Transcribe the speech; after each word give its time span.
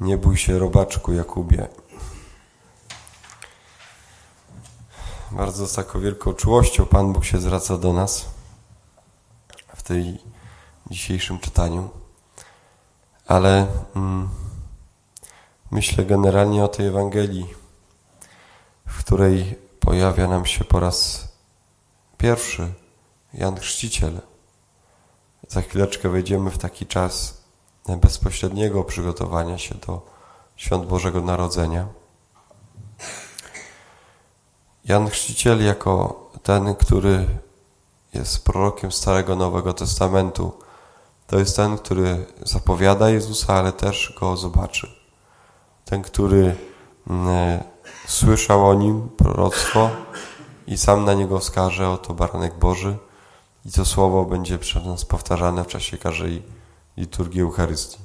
Nie 0.00 0.18
bój 0.18 0.36
się, 0.36 0.58
robaczku 0.58 1.12
Jakubie. 1.12 1.68
Bardzo 5.30 5.66
z 5.66 5.72
taką 5.72 6.00
wielką 6.00 6.32
czułością 6.32 6.86
Pan 6.86 7.12
Bóg 7.12 7.24
się 7.24 7.40
zwraca 7.40 7.78
do 7.78 7.92
nas 7.92 8.26
w 9.76 9.82
tej 9.82 10.18
dzisiejszym 10.90 11.38
czytaniu. 11.38 11.90
Ale 13.26 13.66
mm, 13.96 14.28
myślę 15.70 16.04
generalnie 16.04 16.64
o 16.64 16.68
tej 16.68 16.86
Ewangelii, 16.86 17.54
w 18.86 18.98
której 18.98 19.58
pojawia 19.80 20.28
nam 20.28 20.46
się 20.46 20.64
po 20.64 20.80
raz 20.80 21.28
pierwszy 22.18 22.72
Jan 23.34 23.60
Chrzciciel. 23.60 24.20
Za 25.48 25.62
chwileczkę 25.62 26.08
wejdziemy 26.08 26.50
w 26.50 26.58
taki 26.58 26.86
czas 26.86 27.39
bezpośredniego 27.96 28.84
przygotowania 28.84 29.58
się 29.58 29.74
do 29.74 30.02
świąt 30.56 30.86
Bożego 30.86 31.20
Narodzenia. 31.20 31.86
Jan 34.84 35.10
Chrzciciel 35.10 35.64
jako 35.64 36.26
ten, 36.42 36.74
który 36.74 37.26
jest 38.14 38.44
prorokiem 38.44 38.92
Starego 38.92 39.36
Nowego 39.36 39.72
Testamentu, 39.72 40.52
to 41.26 41.38
jest 41.38 41.56
ten, 41.56 41.78
który 41.78 42.26
zapowiada 42.42 43.10
Jezusa, 43.10 43.54
ale 43.54 43.72
też 43.72 44.14
go 44.20 44.36
zobaczy. 44.36 44.90
Ten, 45.84 46.02
który 46.02 46.56
mm, 47.10 47.62
słyszał 48.06 48.68
o 48.68 48.74
nim 48.74 49.08
proroctwo 49.08 49.90
i 50.66 50.78
sam 50.78 51.04
na 51.04 51.14
niego 51.14 51.38
wskaże, 51.38 51.88
oto 51.88 52.14
baranek 52.14 52.58
Boży 52.58 52.96
i 53.64 53.72
to 53.72 53.84
słowo 53.84 54.24
będzie 54.24 54.58
przez 54.58 54.84
nas 54.84 55.04
powtarzane 55.04 55.64
w 55.64 55.66
czasie 55.66 55.98
każdej 55.98 56.42
liturgii 56.96 57.40
Eucharystii. 57.40 57.98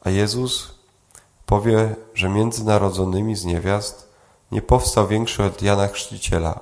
A 0.00 0.10
Jezus 0.10 0.74
powie, 1.46 1.96
że 2.14 2.28
między 2.28 2.64
narodzonymi 2.64 3.36
z 3.36 3.44
niewiast 3.44 4.08
nie 4.52 4.62
powstał 4.62 5.08
większy 5.08 5.44
od 5.44 5.62
Jana 5.62 5.88
Chrzciciela. 5.88 6.60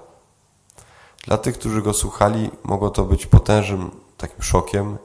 Dla 1.24 1.38
tych, 1.38 1.58
którzy 1.58 1.82
go 1.82 1.94
słuchali, 1.94 2.50
mogło 2.62 2.90
to 2.90 3.04
być 3.04 3.26
potężnym 3.26 3.90
takim 4.16 4.42
szokiem, 4.42 4.98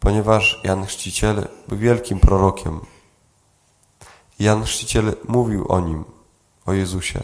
ponieważ 0.00 0.60
Jan 0.64 0.86
Chrzciciel 0.86 1.48
był 1.68 1.78
wielkim 1.78 2.20
prorokiem. 2.20 2.80
Jan 4.38 4.64
Chrzciciel 4.64 5.16
mówił 5.28 5.72
o 5.72 5.80
nim, 5.80 6.04
o 6.66 6.72
Jezusie. 6.72 7.22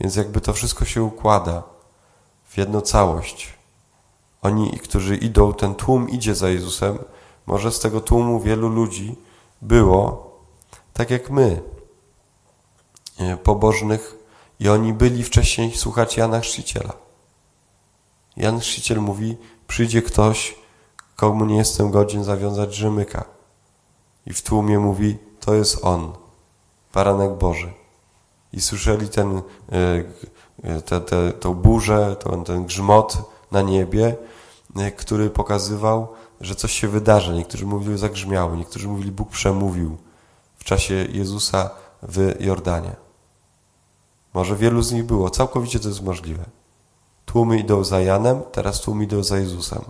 Więc 0.00 0.16
jakby 0.16 0.40
to 0.40 0.52
wszystko 0.52 0.84
się 0.84 1.02
układa 1.02 1.62
w 2.48 2.58
jedną 2.58 2.80
całość. 2.80 3.57
Oni, 4.42 4.78
którzy 4.78 5.16
idą, 5.16 5.54
ten 5.54 5.74
tłum 5.74 6.10
idzie 6.10 6.34
za 6.34 6.48
Jezusem, 6.48 6.98
może 7.46 7.72
z 7.72 7.80
tego 7.80 8.00
tłumu 8.00 8.40
wielu 8.40 8.68
ludzi 8.68 9.16
było 9.62 10.28
tak 10.92 11.10
jak 11.10 11.30
my, 11.30 11.62
pobożnych, 13.42 14.18
i 14.60 14.68
oni 14.68 14.92
byli 14.92 15.24
wcześniej 15.24 15.76
słuchać 15.76 16.16
Jana 16.16 16.40
Chrzciciela. 16.40 16.92
Jan 18.36 18.60
Chrzciciel 18.60 19.00
mówi, 19.00 19.36
przyjdzie 19.66 20.02
ktoś, 20.02 20.54
komu 21.16 21.44
nie 21.44 21.56
jestem 21.56 21.90
godzien 21.90 22.24
zawiązać 22.24 22.74
rzemyka. 22.74 23.24
I 24.26 24.32
w 24.32 24.42
tłumie 24.42 24.78
mówi, 24.78 25.18
to 25.40 25.54
jest 25.54 25.84
On, 25.84 26.12
baranek 26.94 27.32
Boży. 27.32 27.72
I 28.52 28.60
słyszeli 28.60 29.08
ten, 29.08 29.42
e, 30.62 30.80
te, 30.80 31.00
te, 31.00 31.32
tą 31.32 31.54
burzę, 31.54 32.16
ten, 32.16 32.44
ten 32.44 32.64
grzmot 32.64 33.16
na 33.50 33.62
niebie, 33.62 34.16
e, 34.76 34.90
który 34.90 35.30
pokazywał, 35.30 36.08
że 36.40 36.54
coś 36.54 36.72
się 36.72 36.88
wydarzy. 36.88 37.34
Niektórzy 37.34 37.66
mówili, 37.66 37.98
zagrzmiało, 37.98 38.56
niektórzy 38.56 38.88
mówili, 38.88 39.12
Bóg 39.12 39.30
przemówił 39.30 39.96
w 40.58 40.64
czasie 40.64 40.94
Jezusa 40.94 41.70
w 42.02 42.34
Jordanie. 42.40 42.96
Może 44.34 44.56
wielu 44.56 44.82
z 44.82 44.92
nich 44.92 45.04
było, 45.04 45.30
całkowicie 45.30 45.80
to 45.80 45.88
jest 45.88 46.02
możliwe. 46.02 46.44
Tłumy 47.26 47.58
idą 47.58 47.84
za 47.84 48.00
Janem, 48.00 48.42
teraz 48.52 48.80
tłumy 48.80 49.04
idą 49.04 49.22
za 49.22 49.38
Jezusem. 49.38 49.84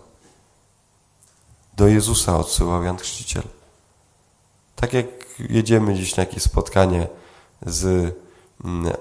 Do 1.77 1.89
Jezusa 1.89 2.39
odsyłał 2.39 2.83
Jan 2.83 2.97
Chrzciciel. 2.97 3.43
Tak 4.77 4.93
jak 4.93 5.07
jedziemy 5.39 5.95
dziś 5.95 6.17
na 6.17 6.23
jakieś 6.23 6.43
spotkanie 6.43 7.09
z, 7.67 8.15
mm, 8.65 8.93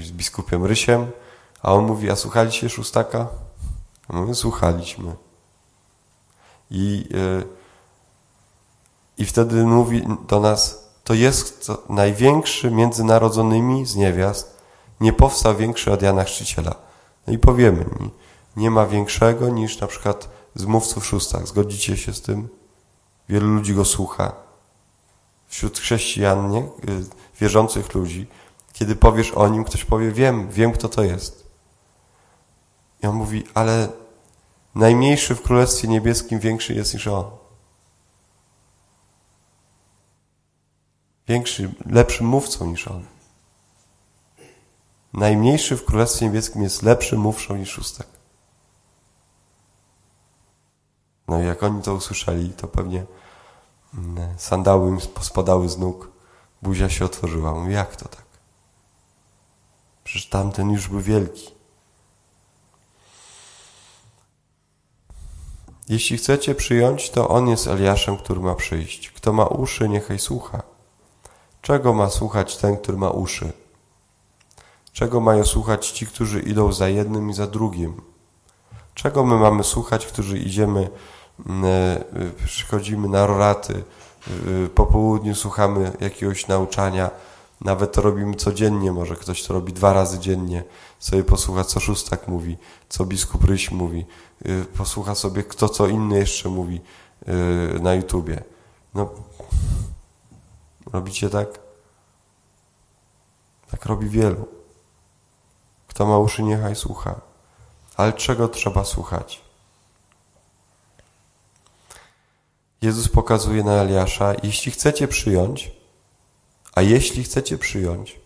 z 0.00 0.12
biskupem 0.12 0.64
Rysiem, 0.64 1.06
a 1.62 1.72
on 1.72 1.84
mówi, 1.84 2.10
a 2.10 2.16
słuchaliście 2.16 2.68
szóstaka? 2.68 3.28
My 4.08 4.34
słuchaliśmy. 4.34 5.16
I, 6.70 7.08
yy, 7.10 7.46
I 9.18 9.24
wtedy 9.24 9.64
mówi 9.64 10.06
do 10.28 10.40
nas, 10.40 10.90
to 11.04 11.14
jest 11.14 11.72
największy 11.88 12.70
między 12.70 13.04
narodzonymi 13.04 13.86
z 13.86 13.96
niewiast, 13.96 14.58
nie 15.00 15.12
powstał 15.12 15.56
większy 15.56 15.92
od 15.92 16.02
Jana 16.02 16.24
Chrzciciela. 16.24 16.74
No 17.26 17.32
i 17.32 17.38
powiemy, 17.38 17.84
nie, 18.00 18.08
nie 18.56 18.70
ma 18.70 18.86
większego 18.86 19.48
niż 19.48 19.80
na 19.80 19.86
przykład 19.86 20.28
z 20.54 20.64
mówców 20.64 21.06
szóstak. 21.06 21.46
Zgodzicie 21.46 21.96
się 21.96 22.12
z 22.12 22.22
tym? 22.22 22.48
Wielu 23.28 23.46
ludzi 23.48 23.74
go 23.74 23.84
słucha. 23.84 24.32
Wśród 25.46 25.78
chrześcijan, 25.78 26.50
nie? 26.50 26.68
wierzących 27.40 27.94
ludzi, 27.94 28.26
kiedy 28.72 28.96
powiesz 28.96 29.30
o 29.30 29.48
nim, 29.48 29.64
ktoś 29.64 29.84
powie, 29.84 30.12
wiem, 30.12 30.50
wiem 30.50 30.72
kto 30.72 30.88
to 30.88 31.04
jest. 31.04 31.43
I 33.04 33.06
on 33.06 33.16
mówi, 33.16 33.44
ale 33.54 33.88
najmniejszy 34.74 35.34
w 35.34 35.42
Królestwie 35.42 35.88
Niebieskim 35.88 36.38
większy 36.38 36.74
jest 36.74 36.94
niż 36.94 37.06
on. 37.06 37.30
Większy, 41.28 41.74
lepszym 41.86 42.26
mówcą 42.26 42.66
niż 42.66 42.88
on. 42.88 43.06
Najmniejszy 45.12 45.76
w 45.76 45.84
Królestwie 45.84 46.26
Niebieskim 46.26 46.62
jest 46.62 46.82
lepszym 46.82 47.20
mówcą 47.20 47.56
niż 47.56 47.70
szóstek. 47.70 48.06
No 51.28 51.42
i 51.42 51.46
jak 51.46 51.62
oni 51.62 51.82
to 51.82 51.94
usłyszeli, 51.94 52.50
to 52.50 52.68
pewnie 52.68 53.04
mm, 53.94 54.38
sandały 54.38 54.88
im 54.88 54.98
pospadały 55.00 55.68
z 55.68 55.78
nóg, 55.78 56.10
buzia 56.62 56.88
się 56.88 57.04
otworzyła. 57.04 57.54
Mówi, 57.54 57.72
jak 57.72 57.96
to 57.96 58.08
tak? 58.08 58.24
Przecież 60.04 60.28
tamten 60.28 60.70
już 60.70 60.88
był 60.88 61.00
wielki. 61.00 61.53
Jeśli 65.88 66.16
chcecie 66.16 66.54
przyjąć, 66.54 67.10
to 67.10 67.28
on 67.28 67.48
jest 67.48 67.66
Eliaszem, 67.66 68.16
który 68.16 68.40
ma 68.40 68.54
przyjść. 68.54 69.10
Kto 69.10 69.32
ma 69.32 69.46
uszy, 69.46 69.88
niechaj 69.88 70.18
słucha. 70.18 70.62
Czego 71.62 71.94
ma 71.94 72.10
słuchać 72.10 72.56
ten, 72.56 72.76
który 72.76 72.98
ma 72.98 73.10
uszy? 73.10 73.52
Czego 74.92 75.20
mają 75.20 75.44
słuchać 75.44 75.90
ci, 75.90 76.06
którzy 76.06 76.40
idą 76.40 76.72
za 76.72 76.88
jednym 76.88 77.30
i 77.30 77.34
za 77.34 77.46
drugim? 77.46 78.00
Czego 78.94 79.24
my 79.24 79.36
mamy 79.36 79.64
słuchać, 79.64 80.06
którzy 80.06 80.38
idziemy, 80.38 80.88
mm, 81.46 81.64
e, 81.64 82.00
przychodzimy 82.46 83.08
na 83.08 83.26
roraty, 83.26 83.84
po 84.74 84.86
południu 84.86 85.34
słuchamy 85.34 85.92
jakiegoś 86.00 86.48
nauczania, 86.48 87.10
nawet 87.60 87.92
to 87.92 88.02
robimy 88.02 88.34
codziennie, 88.34 88.92
może 88.92 89.16
ktoś 89.16 89.42
to 89.42 89.54
robi 89.54 89.72
dwa 89.72 89.92
razy 89.92 90.18
dziennie, 90.18 90.64
sobie 90.98 91.24
posłucha, 91.24 91.64
co 91.64 91.80
szóstak 91.80 92.28
mówi, 92.28 92.56
co 92.88 93.04
biskup 93.04 93.44
Ryś 93.44 93.70
mówi, 93.70 94.06
y, 94.46 94.64
posłucha 94.64 95.14
sobie, 95.14 95.42
kto 95.42 95.68
co 95.68 95.86
inny 95.86 96.18
jeszcze 96.18 96.48
mówi 96.48 96.80
y, 97.76 97.80
na 97.80 97.94
YouTubie. 97.94 98.44
No, 98.94 99.10
robicie 100.92 101.30
tak? 101.30 101.58
Tak 103.70 103.86
robi 103.86 104.08
wielu. 104.08 104.48
Kto 105.86 106.06
ma 106.06 106.18
uszy, 106.18 106.42
niechaj 106.42 106.76
słucha. 106.76 107.20
Ale 107.96 108.12
czego 108.12 108.48
trzeba 108.48 108.84
słuchać? 108.84 109.44
Jezus 112.82 113.08
pokazuje 113.08 113.64
na 113.64 113.72
Eliasza, 113.72 114.34
jeśli 114.42 114.72
chcecie 114.72 115.08
przyjąć, 115.08 115.72
a 116.74 116.82
jeśli 116.82 117.24
chcecie 117.24 117.58
przyjąć, 117.58 118.20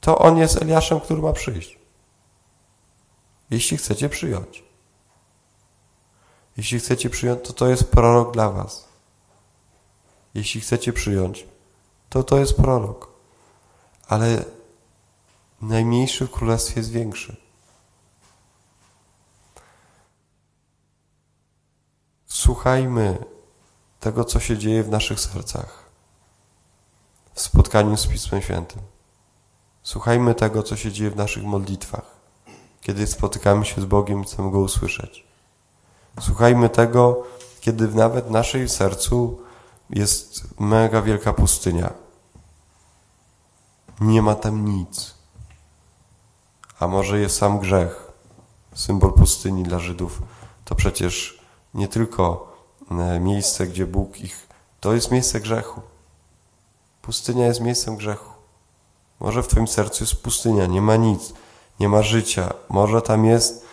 to 0.00 0.18
on 0.18 0.36
jest 0.36 0.62
Eliaszem, 0.62 1.00
który 1.00 1.22
ma 1.22 1.32
przyjść. 1.32 1.78
Jeśli 3.50 3.76
chcecie 3.76 4.08
przyjąć. 4.08 4.64
Jeśli 6.56 6.78
chcecie 6.78 7.10
przyjąć, 7.10 7.44
to 7.44 7.52
to 7.52 7.68
jest 7.68 7.90
prorok 7.90 8.32
dla 8.32 8.50
was. 8.50 8.88
Jeśli 10.34 10.60
chcecie 10.60 10.92
przyjąć, 10.92 11.46
to 12.08 12.22
to 12.22 12.38
jest 12.38 12.56
prorok. 12.56 13.08
Ale 14.06 14.44
najmniejszy 15.60 16.26
w 16.26 16.30
królestwie 16.30 16.80
jest 16.80 16.90
większy. 16.90 17.36
Słuchajmy 22.26 23.24
tego, 24.00 24.24
co 24.24 24.40
się 24.40 24.58
dzieje 24.58 24.82
w 24.82 24.88
naszych 24.88 25.20
sercach 25.20 25.87
spotkaniu 27.68 27.96
z 27.96 28.06
Pismem 28.06 28.42
Świętym. 28.42 28.82
Słuchajmy 29.82 30.34
tego, 30.34 30.62
co 30.62 30.76
się 30.76 30.92
dzieje 30.92 31.10
w 31.10 31.16
naszych 31.16 31.44
modlitwach, 31.44 32.16
kiedy 32.80 33.06
spotykamy 33.06 33.64
się 33.64 33.80
z 33.80 33.84
Bogiem 33.84 34.24
chcemy 34.24 34.50
Go 34.50 34.58
usłyszeć. 34.58 35.26
Słuchajmy 36.20 36.68
tego, 36.68 37.24
kiedy 37.60 37.88
nawet 37.88 38.26
w 38.26 38.30
naszej 38.30 38.68
sercu 38.68 39.40
jest 39.90 40.60
mega 40.60 41.02
wielka 41.02 41.32
pustynia. 41.32 41.92
Nie 44.00 44.22
ma 44.22 44.34
tam 44.34 44.64
nic. 44.64 45.14
A 46.80 46.86
może 46.86 47.20
jest 47.20 47.36
sam 47.36 47.58
grzech, 47.58 48.12
symbol 48.74 49.12
pustyni 49.12 49.62
dla 49.62 49.78
Żydów. 49.78 50.22
To 50.64 50.74
przecież 50.74 51.40
nie 51.74 51.88
tylko 51.88 52.52
e, 52.90 53.20
miejsce, 53.20 53.66
gdzie 53.66 53.86
Bóg 53.86 54.20
ich. 54.20 54.48
To 54.80 54.92
jest 54.92 55.10
miejsce 55.10 55.40
grzechu. 55.40 55.80
Pustynia 57.08 57.46
jest 57.46 57.60
miejscem 57.60 57.96
grzechu. 57.96 58.32
Może 59.20 59.42
w 59.42 59.48
Twoim 59.48 59.68
sercu 59.68 60.04
jest 60.04 60.22
pustynia, 60.22 60.66
nie 60.66 60.82
ma 60.82 60.96
nic, 60.96 61.32
nie 61.80 61.88
ma 61.88 62.02
życia. 62.02 62.52
Może 62.68 63.02
tam 63.02 63.24
jest 63.24 63.64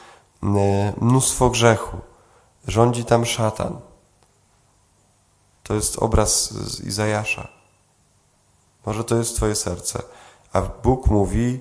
e, 0.43 0.93
mnóstwo 1.01 1.49
grzechu. 1.49 1.97
Rządzi 2.67 3.05
tam 3.05 3.25
szatan. 3.25 3.79
To 5.63 5.73
jest 5.73 5.97
obraz 5.97 6.53
z 6.53 6.79
Izajasza. 6.79 7.47
Może 8.85 9.03
to 9.03 9.15
jest 9.15 9.35
Twoje 9.35 9.55
serce. 9.55 10.03
A 10.53 10.61
Bóg 10.61 11.07
mówi, 11.07 11.59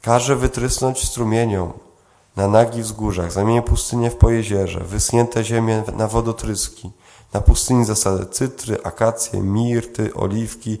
każe 0.00 0.36
wytrysnąć 0.36 1.08
strumieniom 1.08 1.72
na 2.36 2.48
nagi 2.48 2.82
wzgórzach, 2.82 3.32
zamienię 3.32 3.62
pustynię 3.62 4.10
w 4.10 4.16
pojezierze, 4.16 4.80
wyschnięte 4.80 5.44
ziemię 5.44 5.82
na 5.96 6.08
wodotryski, 6.08 6.90
na 7.32 7.40
pustyni 7.40 7.84
zasady 7.84 8.26
cytry, 8.26 8.78
akacje, 8.84 9.40
mirty, 9.40 10.14
oliwki, 10.14 10.78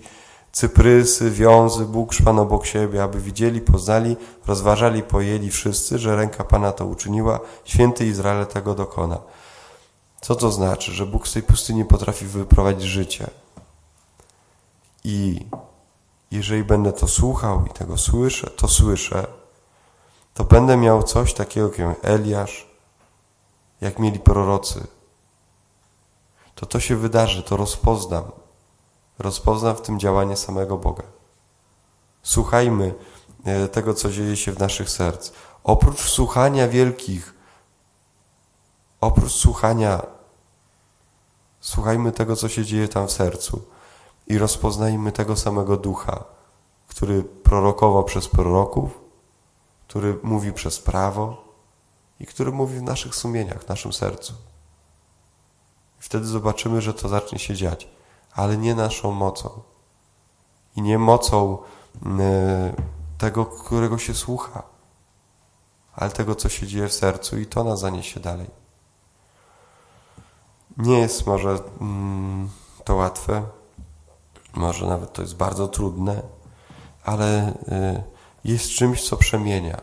cyprysy, 0.52 1.30
wiązy, 1.30 1.84
Bóg 1.84 2.12
szpan 2.12 2.38
obok 2.38 2.66
siebie, 2.66 3.02
aby 3.02 3.20
widzieli, 3.20 3.60
poznali, 3.60 4.16
rozważali, 4.46 5.02
pojęli 5.02 5.50
wszyscy, 5.50 5.98
że 5.98 6.16
ręka 6.16 6.44
Pana 6.44 6.72
to 6.72 6.86
uczyniła, 6.86 7.40
święty 7.64 8.06
Izrael 8.06 8.46
tego 8.46 8.74
dokona. 8.74 9.18
Co 10.20 10.34
to 10.34 10.50
znaczy? 10.50 10.92
Że 10.92 11.06
Bóg 11.06 11.28
z 11.28 11.32
tej 11.32 11.42
pustyni 11.42 11.84
potrafi 11.84 12.26
wyprowadzić 12.26 12.88
życie. 12.88 13.30
I 15.04 15.46
jeżeli 16.30 16.64
będę 16.64 16.92
to 16.92 17.08
słuchał 17.08 17.66
i 17.66 17.70
tego 17.70 17.98
słyszę, 17.98 18.50
to 18.50 18.68
słyszę, 18.68 19.26
to 20.34 20.44
będę 20.44 20.76
miał 20.76 21.02
coś 21.02 21.34
takiego 21.34 21.70
jak 21.78 21.96
Eliasz, 22.02 22.66
jak 23.80 23.98
mieli 23.98 24.18
prorocy. 24.18 24.86
To 26.54 26.66
to 26.66 26.80
się 26.80 26.96
wydarzy, 26.96 27.42
to 27.42 27.56
rozpoznam. 27.56 28.41
Rozpoznam 29.18 29.76
w 29.76 29.80
tym 29.80 30.00
działanie 30.00 30.36
samego 30.36 30.78
Boga. 30.78 31.04
Słuchajmy 32.22 32.94
e, 33.44 33.68
tego, 33.68 33.94
co 33.94 34.10
dzieje 34.10 34.36
się 34.36 34.52
w 34.52 34.58
naszych 34.58 34.90
serc. 34.90 35.32
Oprócz 35.64 36.00
słuchania 36.00 36.68
wielkich, 36.68 37.34
oprócz 39.00 39.32
słuchania, 39.32 40.02
słuchajmy 41.60 42.12
tego, 42.12 42.36
co 42.36 42.48
się 42.48 42.64
dzieje 42.64 42.88
tam 42.88 43.06
w 43.06 43.12
sercu 43.12 43.62
i 44.26 44.38
rozpoznajmy 44.38 45.12
tego 45.12 45.36
samego 45.36 45.76
ducha, 45.76 46.24
który 46.88 47.22
prorokował 47.22 48.04
przez 48.04 48.28
proroków, 48.28 49.00
który 49.88 50.18
mówi 50.22 50.52
przez 50.52 50.80
prawo 50.80 51.44
i 52.20 52.26
który 52.26 52.52
mówi 52.52 52.78
w 52.78 52.82
naszych 52.82 53.14
sumieniach, 53.14 53.64
w 53.64 53.68
naszym 53.68 53.92
sercu. 53.92 54.34
Wtedy 55.98 56.26
zobaczymy, 56.26 56.80
że 56.80 56.94
to 56.94 57.08
zacznie 57.08 57.38
się 57.38 57.54
dziać, 57.54 57.88
ale 58.34 58.56
nie 58.56 58.74
naszą 58.74 59.12
mocą 59.12 59.62
i 60.76 60.82
nie 60.82 60.98
mocą 60.98 61.58
tego, 63.18 63.46
którego 63.46 63.98
się 63.98 64.14
słucha, 64.14 64.62
ale 65.94 66.10
tego, 66.10 66.34
co 66.34 66.48
się 66.48 66.66
dzieje 66.66 66.88
w 66.88 66.92
sercu 66.92 67.38
i 67.38 67.46
to 67.46 67.64
nas 67.64 67.80
zaniesie 67.80 68.20
dalej. 68.20 68.50
Nie 70.76 70.98
jest 70.98 71.26
może 71.26 71.58
mm, 71.80 72.50
to 72.84 72.94
łatwe, 72.94 73.42
może 74.54 74.86
nawet 74.86 75.12
to 75.12 75.22
jest 75.22 75.36
bardzo 75.36 75.68
trudne, 75.68 76.22
ale 77.04 77.48
y, 77.50 78.02
jest 78.44 78.70
czymś, 78.70 79.08
co 79.08 79.16
przemienia. 79.16 79.80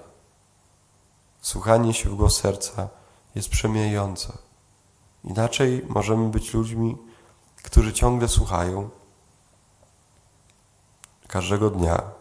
Słuchanie 1.42 1.94
się 1.94 2.10
w 2.10 2.16
głos 2.16 2.38
serca 2.38 2.90
jest 3.36 3.50
przemieniające. 3.50 4.38
Inaczej 5.24 5.86
możemy 5.90 6.30
być 6.30 6.54
ludźmi, 6.54 6.98
którzy 7.63 7.94
ciągle 7.94 8.27
słuchają 8.27 8.89
każdego 11.27 11.69
dnia, 11.69 12.11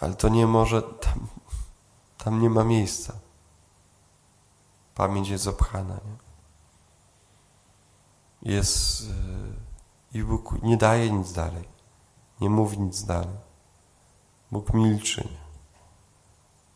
ale 0.00 0.14
to 0.14 0.28
nie 0.28 0.46
może, 0.46 0.82
tam, 0.82 1.28
tam 2.18 2.40
nie 2.42 2.50
ma 2.50 2.64
miejsca. 2.64 3.14
Pamięć 4.94 5.28
jest 5.28 5.44
zapchana. 5.44 5.94
Nie? 5.94 6.16
Jest. 8.52 9.08
Yy, 9.08 9.70
i 10.12 10.24
Bóg 10.24 10.62
nie 10.62 10.76
daje 10.76 11.10
nic 11.10 11.32
dalej, 11.32 11.68
nie 12.40 12.50
mówi 12.50 12.80
nic 12.80 13.04
dalej. 13.04 13.38
Bóg 14.50 14.74
milczy, 14.74 15.28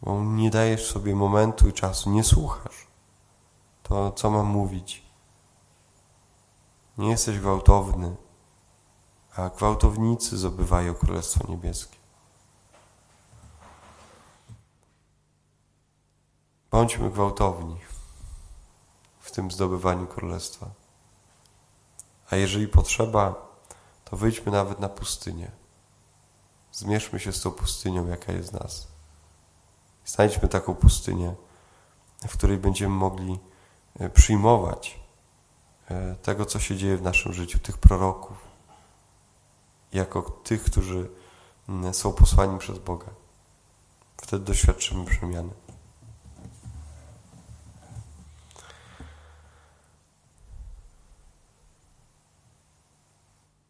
bo 0.02 0.22
nie 0.22 0.50
dajesz 0.50 0.86
sobie 0.86 1.14
momentu 1.14 1.68
i 1.68 1.72
czasu, 1.72 2.10
nie 2.10 2.24
słuchasz. 2.24 2.86
To 3.82 4.12
co 4.12 4.30
mam 4.30 4.46
mówić? 4.46 5.03
Nie 6.98 7.10
jesteś 7.10 7.38
gwałtowny, 7.38 8.16
a 9.36 9.48
gwałtownicy 9.48 10.38
zdobywają 10.38 10.94
Królestwo 10.94 11.46
Niebieskie. 11.48 11.96
Bądźmy 16.70 17.10
gwałtowni 17.10 17.76
w 19.20 19.30
tym 19.30 19.50
zdobywaniu 19.50 20.06
Królestwa. 20.06 20.70
A 22.30 22.36
jeżeli 22.36 22.68
potrzeba, 22.68 23.34
to 24.04 24.16
wyjdźmy 24.16 24.52
nawet 24.52 24.80
na 24.80 24.88
pustynię. 24.88 25.50
Zmierzmy 26.72 27.20
się 27.20 27.32
z 27.32 27.40
tą 27.40 27.50
pustynią, 27.50 28.08
jaka 28.08 28.32
jest 28.32 28.52
nas. 28.52 28.88
Znajdźmy 30.04 30.48
taką 30.48 30.74
pustynię, 30.74 31.34
w 32.28 32.32
której 32.32 32.58
będziemy 32.58 32.94
mogli 32.94 33.38
e, 33.98 34.10
przyjmować 34.10 35.03
tego, 36.22 36.46
co 36.46 36.58
się 36.58 36.76
dzieje 36.76 36.96
w 36.96 37.02
naszym 37.02 37.32
życiu, 37.32 37.58
tych 37.58 37.78
proroków, 37.78 38.36
jako 39.92 40.22
tych, 40.22 40.64
którzy 40.64 41.10
są 41.92 42.12
posłani 42.12 42.58
przez 42.58 42.78
Boga. 42.78 43.06
Wtedy 44.16 44.44
doświadczymy 44.44 45.04
przemiany. 45.04 45.50